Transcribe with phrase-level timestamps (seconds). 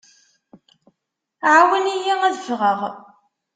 [1.53, 2.79] Ɛawen-iyi ad ffɣeɣ.